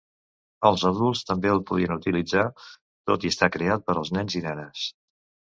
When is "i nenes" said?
4.41-4.91